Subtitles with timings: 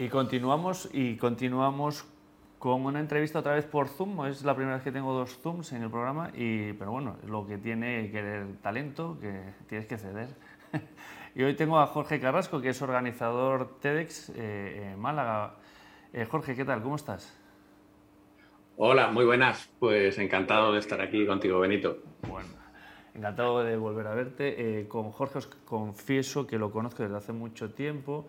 [0.00, 2.06] Y continuamos, y continuamos
[2.60, 4.26] con una entrevista otra vez por Zoom.
[4.26, 7.28] Es la primera vez que tengo dos Zooms en el programa, y, pero bueno, es
[7.28, 10.28] lo que tiene que el talento, que tienes que ceder.
[11.34, 15.56] y hoy tengo a Jorge Carrasco, que es organizador TEDx eh, en Málaga.
[16.12, 16.80] Eh, Jorge, ¿qué tal?
[16.80, 17.36] ¿Cómo estás?
[18.76, 19.68] Hola, muy buenas.
[19.80, 21.98] Pues encantado de estar aquí contigo, Benito.
[22.28, 22.50] Bueno,
[23.16, 24.78] encantado de volver a verte.
[24.80, 28.28] Eh, con Jorge os confieso que lo conozco desde hace mucho tiempo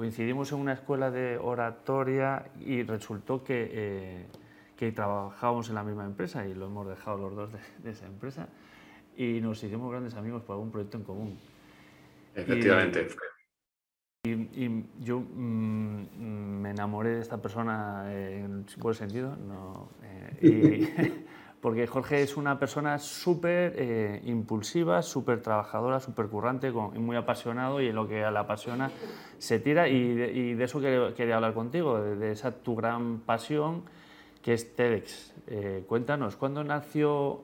[0.00, 4.26] coincidimos en una escuela de oratoria y resultó que, eh,
[4.74, 8.48] que trabajábamos en la misma empresa y lo hemos dejado los dos de, esa empresa
[9.14, 11.38] y nos hicimos grandes amigos por algún proyecto en común.
[12.34, 13.08] Efectivamente.
[14.24, 19.36] Y, yo mm, me enamoré de esta persona en buen sentido.
[19.36, 21.28] No, eh, y,
[21.60, 27.88] porque Jorge es una persona súper eh, impulsiva, súper trabajadora, súper currante, muy apasionado y
[27.88, 28.90] en lo que le apasiona
[29.38, 33.82] se tira y de, eso quería, hablar contigo, de, esa tu gran pasión
[34.42, 35.34] que es TEDx.
[35.48, 37.42] Eh, cuéntanos, ¿cuándo nació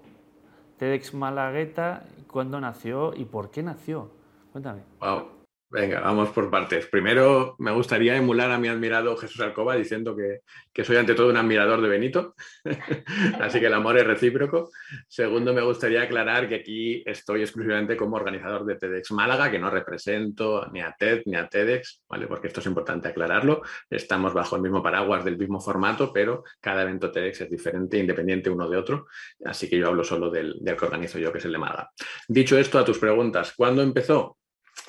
[0.79, 2.07] TEDx Malagueta?
[2.31, 4.11] ¿Cuándo nació y por qué nació?
[4.53, 4.81] Cuéntame.
[5.01, 5.36] Wow.
[5.69, 6.87] Venga, vamos por partes.
[6.87, 11.37] Primero, me gustaría emular a mi admirado Jesús Alcoba diciendo que, soy ante todo un
[11.37, 12.37] admirador de Benito,
[13.41, 14.71] así que el amor es recíproco.
[15.09, 19.69] Segundo, me gustaría aclarar que aquí estoy exclusivamente como organizador de TEDx Málaga, que no
[19.69, 22.29] represento ni a TED ni a TEDx, ¿vale?
[22.29, 23.63] porque esto es importante aclararlo.
[23.91, 28.51] Estamos bajo el mismo paraguas del mismo formato, pero cada evento TEDx es diferente, independiente
[28.51, 29.09] uno de otro,
[29.45, 31.91] así que yo hablo solo del, del que organizo yo, que es el de Málaga.
[32.29, 34.37] Dicho esto, a tus preguntas, ¿cuándo empezó?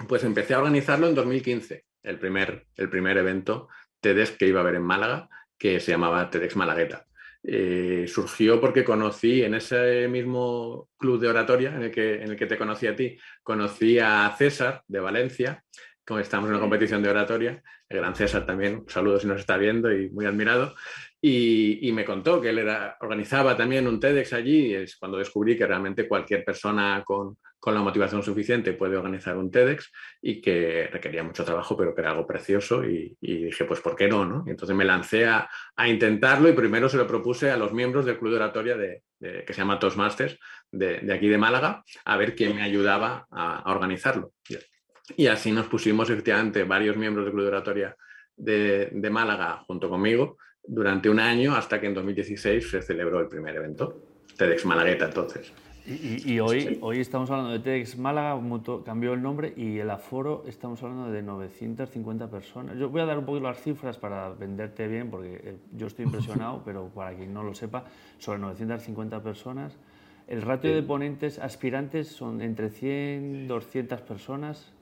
[0.08, 3.68] Pues empecé a organizarlo en 2015, el primer, el primer evento
[4.00, 7.06] TEDx que iba a haber en Málaga, que se llamaba TEDx Malagueta.
[7.44, 12.36] Eh, surgió porque conocí en ese mismo club de oratoria en el, que, en el
[12.36, 15.64] que te conocí a ti, conocí a César de Valencia,
[16.06, 19.40] como estamos en una competición de oratoria, el gran César también, un saludo si nos
[19.40, 20.76] está viendo y muy admirado,
[21.20, 22.70] y, me contó que él
[23.02, 27.74] organizaba también un TEDx allí, y es cuando descubrí que realmente cualquier persona con, con
[27.74, 29.92] la motivación suficiente puede organizar un TEDx
[30.22, 34.08] y que requería mucho trabajo, pero que era algo precioso y, dije, pues ¿por qué
[34.08, 34.26] no?
[34.26, 34.44] no?
[34.46, 38.06] Y entonces me lancé a, a, intentarlo y primero se lo propuse a los miembros
[38.06, 40.38] del Club de Oratoria de, que se llama Toastmasters
[40.72, 44.34] de, de, aquí de Málaga, a ver quién me ayudaba a organizarlo.
[45.16, 47.96] Y así nos pusimos efectivamente varios miembros del Club de Oratoria
[48.36, 50.38] de, de Málaga junto conmigo
[50.68, 54.02] durante un año hasta que en 2016 se celebró el primer evento,
[54.38, 55.54] TEDx Malagueta entonces.
[55.90, 58.38] Y, hoy, hoy estamos hablando de TEDx Málaga,
[58.84, 62.78] cambió el nombre y el aforo estamos hablando de 950 personas.
[62.78, 66.04] Yo voy a dar un poquito las cifras para venderte bien, porque eh, yo estoy
[66.04, 67.86] impresionado, pero para quien no lo sepa,
[68.18, 69.78] sobre 950 personas.
[70.28, 74.74] El ratio de ponentes aspirantes son entre 100 200 personas.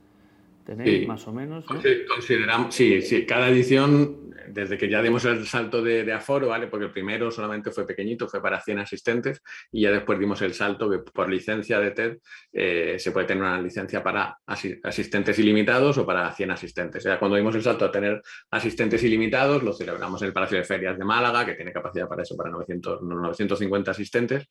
[0.66, 1.64] ¿Tenéis más o menos?
[1.84, 6.66] Sí, consideramos, sí, sí, cada edición, desde que ya dimos el salto de, aforo, ¿vale?
[6.66, 10.56] Porque el primero solamente fue pequeñito, fue para 100 asistentes, y ya después dimos el
[10.56, 12.18] salto que por licencia de TED
[12.52, 17.04] eh, se puede tener una licencia para asistentes ilimitados o para 100 asistentes.
[17.04, 20.64] Ya cuando dimos el salto a tener asistentes ilimitados, lo celebramos en el Palacio de
[20.64, 24.48] Ferias de Málaga, que tiene capacidad para eso, para 900, 950 asistentes,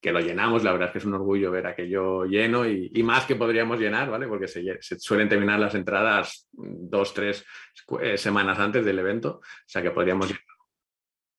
[0.00, 3.24] que lo llenamos, la verdad es que es un orgullo ver aquello lleno y, más
[3.24, 4.26] que podríamos llenar, ¿vale?
[4.26, 7.44] Porque se suelen terminar las entradas dos, tres
[8.00, 9.40] eh, semanas antes del evento.
[9.40, 10.32] O sea que podríamos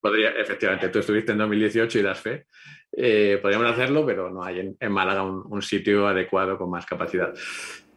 [0.01, 2.45] Podría, efectivamente, tú estuviste en 2018 y das fe.
[2.91, 7.33] Eh, podríamos hacerlo, pero no hay en, Málaga un, sitio adecuado con más capacidad.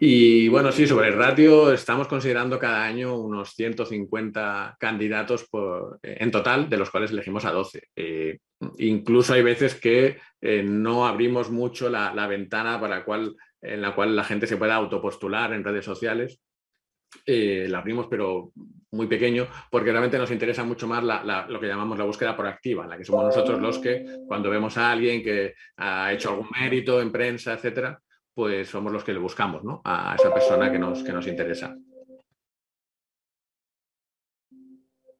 [0.01, 6.33] Y bueno, sí, sobre el ratio, estamos considerando cada año unos 150 candidatos por, en
[6.33, 7.91] total, de los cuales elegimos a 12.
[7.95, 8.39] Eh,
[8.79, 10.19] incluso hay veces que
[10.65, 14.75] no abrimos mucho la ventana para la cual en la cual la gente se pueda
[14.75, 16.41] autopostular en redes sociales.
[17.27, 18.53] Eh, la abrimos, pero
[18.91, 21.03] muy pequeño, porque realmente nos interesa mucho más
[21.49, 24.77] lo que llamamos la búsqueda proactiva, en la que somos nosotros los que, cuando vemos
[24.77, 28.01] a alguien que ha hecho algún mérito en prensa, etcétera,
[28.35, 29.83] pues somos los que le buscamos ¿no?
[29.85, 31.77] a esa persona que nos, que nos interesa.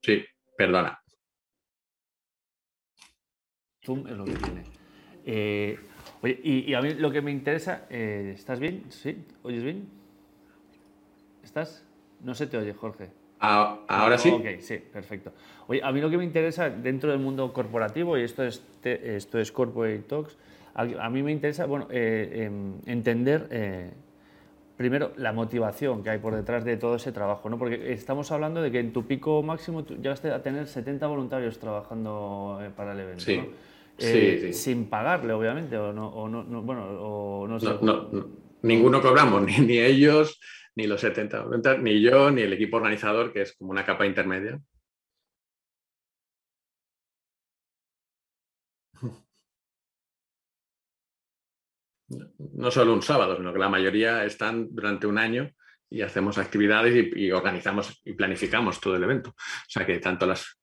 [0.03, 0.25] Sí,
[0.57, 0.99] perdona.
[3.85, 4.65] Zoom es lo que tiene.
[5.25, 5.79] Eh,
[6.23, 8.85] Oye, y, a mí lo que me interesa, eh, ¿estás bien?
[8.91, 9.25] ¿Sí?
[9.43, 9.89] ¿Oyes bien?
[11.43, 11.85] ¿Estás?
[12.21, 13.11] No se te oye, Jorge.
[13.41, 14.31] ahora sí.
[14.31, 15.33] Ok, sí, perfecto.
[15.67, 19.39] Oye, a mí lo que me interesa dentro del mundo corporativo, y esto es, esto
[19.41, 20.37] es Corporate Talks,
[20.75, 23.91] a, mí me interesa bueno, eh, em, entender eh,
[24.77, 27.59] primero la motivación que hay por detrás de todo ese trabajo, ¿no?
[27.59, 31.59] porque estamos hablando de que en tu pico máximo tú llegaste a tener 70 voluntarios
[31.59, 33.23] trabajando para el evento.
[33.23, 33.37] Sí.
[33.37, 33.72] ¿no?
[33.99, 36.11] Eh, sin pagarle, obviamente, o no,
[36.63, 40.41] bueno, o no, Ninguno cobramos, ni, ellos,
[40.77, 44.07] ni los 70 90, ni yo, ni el equipo organizador, que es como una capa
[44.07, 44.61] intermedia.
[52.55, 55.51] No solo un sábado, sino que la mayoría están durante un año
[55.89, 59.31] y hacemos actividades y, y organizamos y planificamos todo el evento.
[59.31, 60.62] O sea que tanto las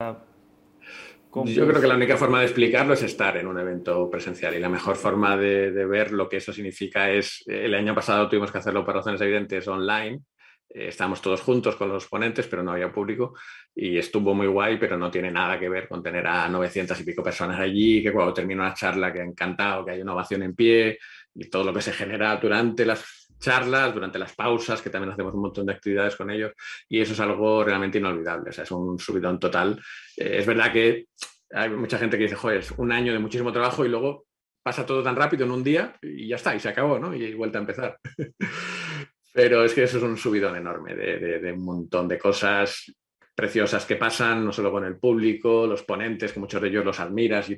[0.00, 4.60] Yo creo que la única forma de explicarlo es estar en un evento presencial y
[4.60, 8.58] la mejor forma de, ver lo que eso significa es, el año pasado tuvimos que
[8.58, 10.20] hacerlo por razones evidentes online,
[10.68, 13.34] eh, estábamos todos juntos con los ponentes, pero no había público
[13.74, 17.02] y estuvo muy guay, pero no tiene nada que ver con tener a 900 y
[17.02, 20.44] pico personas allí, que cuando termina una charla que ha encantado, que hay una ovación
[20.44, 21.00] en pie
[21.34, 23.02] y todo lo que se genera durante las
[23.38, 26.52] charlas, durante las pausas, que también hacemos un montón de actividades con ellos,
[26.88, 29.80] y eso es algo realmente inolvidable, o sea, es un subidón total.
[30.16, 31.06] Eh, es verdad que
[31.50, 34.26] hay mucha gente que dice, joder, es un año de muchísimo trabajo y luego
[34.62, 37.14] pasa todo tan rápido en un día y ya está, y se acabó, ¿no?
[37.14, 37.98] Y vuelta a empezar.
[39.32, 42.92] Pero es que eso es un subidón enorme de, de un montón de cosas
[43.38, 46.98] preciosas que pasan, no solo con el público, los ponentes, que muchos de ellos los
[46.98, 47.56] admiras y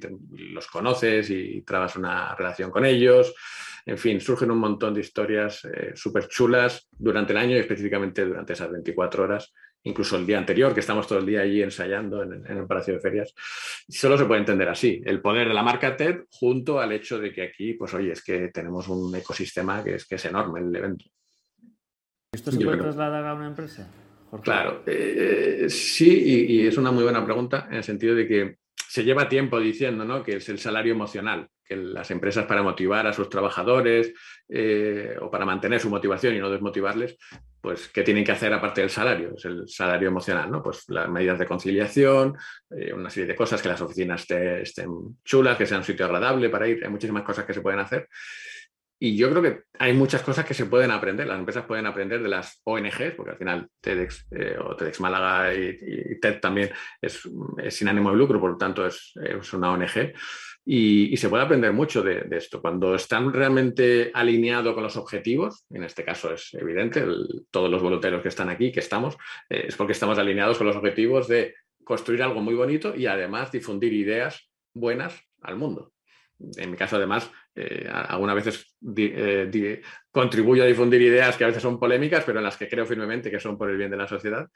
[0.52, 3.34] los conoces y trabas una relación con ellos.
[3.86, 8.24] En fin, surgen un montón de historias eh, súper chulas durante el año y específicamente
[8.24, 12.22] durante esas 24 horas, incluso el día anterior, que estamos todo el día allí ensayando
[12.22, 13.34] en, el Palacio de Ferias.
[13.88, 17.32] Solo se puede entender así, el poder de la marca TED junto al hecho de
[17.32, 20.74] que aquí, pues oye, es que tenemos un ecosistema que es, que es enorme el
[20.74, 21.06] evento.
[22.32, 23.90] ¿Esto se puede trasladar a una empresa?
[24.42, 28.56] Claro, eh, sí, y, es una muy buena pregunta en el sentido de que
[28.90, 30.24] se lleva tiempo diciendo ¿no?
[30.24, 34.12] que es el salario emocional, que las empresas para motivar a sus trabajadores
[34.48, 37.16] eh, o para mantener su motivación y no desmotivarles,
[37.60, 39.34] pues ¿qué tienen que hacer aparte del salario?
[39.36, 40.60] Es el salario emocional, ¿no?
[40.60, 42.36] Pues las medidas de conciliación,
[42.68, 44.90] eh, una serie de cosas, que las oficinas estén
[45.24, 48.08] chulas, que sean un sitio agradable para ir, hay muchísimas cosas que se pueden hacer.
[49.02, 51.26] Y yo creo que hay muchas cosas que se pueden aprender.
[51.26, 55.54] Las empresas pueden aprender de las ONGs, porque al final TEDx eh, o TEDx Málaga
[55.54, 56.70] y, TED también
[57.00, 57.26] es,
[57.70, 59.14] sin ánimo de lucro, por lo tanto es,
[59.54, 60.12] una ONG.
[60.66, 62.60] Y, se puede aprender mucho de, esto.
[62.60, 67.02] Cuando están realmente alineados con los objetivos, en este caso es evidente,
[67.50, 69.16] todos los voluntarios que están aquí, que estamos,
[69.48, 71.54] eh, es porque estamos alineados con los objetivos de
[71.84, 75.90] construir algo muy bonito y además difundir ideas buenas al mundo
[76.56, 81.62] en mi caso, además, eh, algunas veces eh, contribuyo a difundir ideas que a veces
[81.62, 84.08] son polémicas, pero en las que creo firmemente que son por el bien de la
[84.08, 84.48] sociedad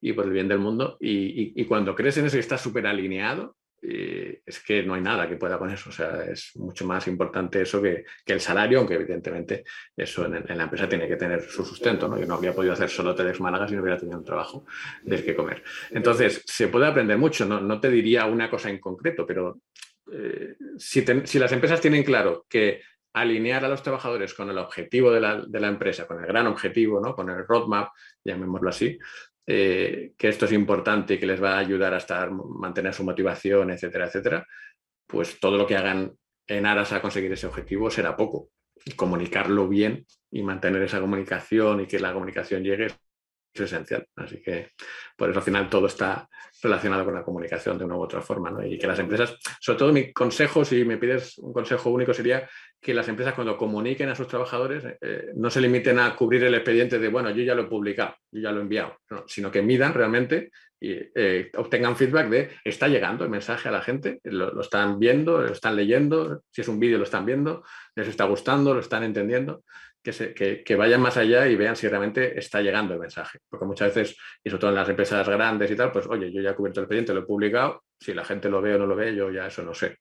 [0.00, 0.96] y por el bien del mundo.
[1.00, 5.28] Y, cuando crees en eso y estás súper alineado, eh, es que no hay nada
[5.28, 5.90] que pueda con eso.
[5.90, 9.64] O sea, es mucho más importante eso que, el salario, aunque evidentemente
[9.96, 12.08] eso en, la empresa tiene que tener su sustento.
[12.08, 12.18] ¿no?
[12.18, 14.66] Yo no habría podido hacer solo TEDx Málaga si no hubiera tenido un trabajo
[15.02, 15.62] del que comer.
[15.90, 17.46] Entonces, se puede aprender mucho.
[17.46, 19.60] No, no te diría una cosa en concreto, pero
[20.12, 21.04] eh, si,
[21.38, 22.82] las empresas tienen claro que
[23.12, 27.14] alinear a los trabajadores con el objetivo de la, empresa, con el gran objetivo, ¿no?
[27.14, 27.90] con el roadmap,
[28.24, 28.98] llamémoslo así,
[29.46, 33.04] eh, que esto es importante y que les va a ayudar a estar, mantener su
[33.04, 34.46] motivación, etcétera, etcétera,
[35.06, 36.12] pues todo lo que hagan
[36.46, 38.50] en aras a conseguir ese objetivo será poco.
[38.96, 42.88] comunicarlo bien y mantener esa comunicación y que la comunicación llegue
[43.52, 44.06] es esencial.
[44.16, 44.72] Así que
[45.16, 46.28] por eso al final todo está
[46.62, 48.50] relacionado con la comunicación de una u otra forma.
[48.50, 48.64] ¿no?
[48.64, 52.48] Y que las empresas, sobre todo mi consejo, si me pides un consejo único, sería
[52.80, 56.54] que las empresas cuando comuniquen a sus trabajadores eh, no se limiten a cubrir el
[56.54, 59.62] expediente de, bueno, yo ya lo he publicado, yo ya lo he enviado, sino que
[59.62, 64.60] midan realmente y eh, obtengan feedback de, está llegando el mensaje a la gente, lo,
[64.60, 67.64] están viendo, lo están leyendo, si es un vídeo lo están viendo,
[67.96, 69.62] les está gustando, lo están entendiendo
[70.02, 73.38] que, vayan más allá y vean si realmente está llegando el mensaje.
[73.48, 76.40] Porque muchas veces, y sobre todo en las empresas grandes y tal, pues oye, yo
[76.40, 78.86] ya he cubierto el expediente, lo he publicado, si la gente lo ve o no
[78.86, 79.98] lo ve, yo ya eso no sé.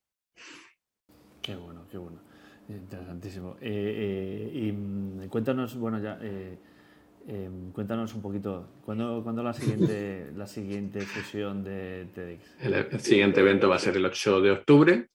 [1.41, 2.21] Qué bueno, qué bueno.
[2.69, 3.57] Interesantísimo.
[3.61, 6.19] Eh, eh, y mm, cuéntanos, bueno, ya,
[7.27, 12.93] eh, cuéntanos un poquito, ¿cuándo, ¿cuándo, la, siguiente, la siguiente sesión de TEDx?
[12.93, 15.09] El, siguiente evento va a ser el 8 de octubre.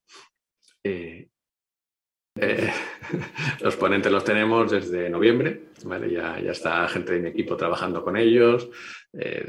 [0.85, 1.29] Eh,
[3.61, 5.69] los ponentes los tenemos desde noviembre,
[6.11, 8.69] ya, ya, está gente de mi equipo trabajando con ellos.
[9.13, 9.47] Eh,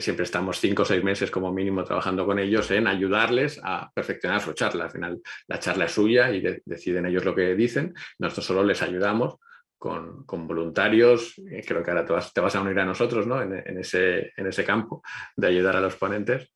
[0.00, 4.40] siempre estamos cinco o seis meses como mínimo trabajando con ellos en ayudarles a perfeccionar
[4.40, 4.84] su charla.
[4.84, 7.94] Al final la charla es suya y deciden ellos lo que dicen.
[8.18, 9.38] Nosotros solo les ayudamos
[9.84, 11.38] con, voluntarios.
[11.50, 13.42] Eh, creo que ahora te vas, a unir a nosotros ¿no?
[13.42, 15.02] en, ese, en ese campo
[15.36, 16.50] de ayudar a los ponentes.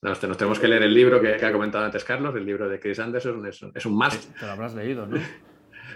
[0.00, 2.98] Nos, tenemos que leer el libro que, ha comentado antes Carlos, el libro de Chris
[2.98, 4.32] Anderson, es, es un más.
[4.32, 5.18] Te lo habrás leído, ¿no?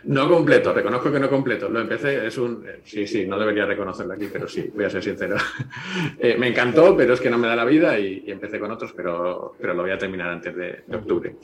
[0.06, 1.70] No completo, reconozco que no completo.
[1.70, 2.62] Lo empecé, es un.
[2.82, 5.36] Sí, sí, no debería reconocerlo aquí, pero sí, voy a ser sincero.
[6.18, 8.92] Eh, me encantó, pero es que no me da la vida y, empecé con otros,
[8.92, 11.36] pero, pero lo voy a terminar antes de, octubre.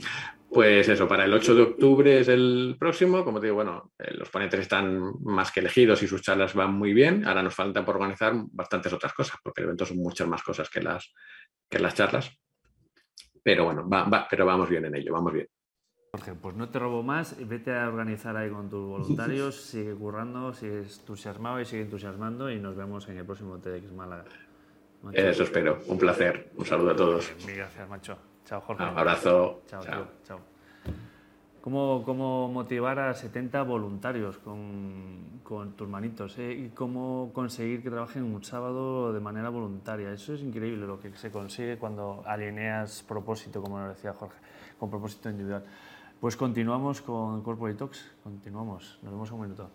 [0.52, 3.24] Pues eso, para el 8 de octubre es el próximo.
[3.24, 6.74] Como te digo, bueno, eh, los ponentes están más que elegidos y sus charlas van
[6.74, 7.24] muy bien.
[7.24, 10.68] Ahora nos falta por organizar bastantes otras cosas, porque el evento son muchas más cosas
[10.68, 11.14] que las,
[11.68, 12.36] que las charlas.
[13.44, 15.48] Pero bueno, va, pero vamos bien en ello, vamos bien.
[16.12, 20.52] Jorge, pues no te robo más, vete a organizar ahí con tus voluntarios, sigue currando,
[20.52, 24.24] sigue entusiasmado y sigue entusiasmando y nos vemos en el próximo TEDx Málaga.
[25.12, 27.32] Eso espero, un placer, un saludo a todos.
[27.46, 28.29] Gracias, macho.
[28.50, 28.82] Chao, Jorge.
[28.82, 29.60] Un abrazo.
[29.68, 30.06] Chao, chao.
[30.24, 30.40] chao.
[31.60, 36.36] ¿Cómo, ¿Cómo, motivar a 70 voluntarios con, con tus manitos?
[36.38, 36.52] Eh?
[36.52, 40.10] ¿Y cómo conseguir que trabajen un sábado de manera voluntaria?
[40.10, 44.40] Eso es increíble lo que se consigue cuando alineas propósito, como nos decía Jorge,
[44.80, 45.64] con propósito individual.
[46.18, 49.70] Pues continuamos con Corporate Talks, continuamos, nos vemos un minuto.